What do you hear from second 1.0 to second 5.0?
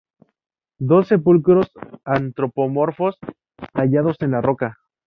sepulcros antropomorfos tallados en la roca.